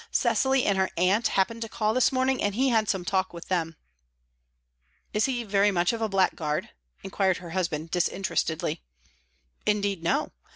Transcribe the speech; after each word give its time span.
Cecily 0.09 0.65
and 0.65 0.79
her 0.79 0.89
aunt 0.97 1.27
happened 1.27 1.61
to 1.61 1.69
call 1.69 1.93
this 1.93 2.11
morning, 2.11 2.41
and 2.41 2.55
he 2.55 2.69
had 2.69 2.89
some 2.89 3.05
talk 3.05 3.33
with 3.33 3.49
them." 3.49 3.75
"Is 5.13 5.25
he 5.25 5.43
very 5.43 5.69
much 5.69 5.93
of 5.93 6.01
a 6.01 6.09
blackguard?" 6.09 6.69
inquired 7.03 7.37
her 7.37 7.51
husband, 7.51 7.91
disinterestedly. 7.91 8.81
"Indeed, 9.67 10.01
no. 10.01 10.31